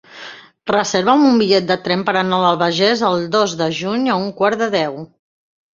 [0.71, 4.29] Reserva'm un bitllet de tren per anar a l'Albagés el dos de juny a un
[4.43, 5.01] quart de deu.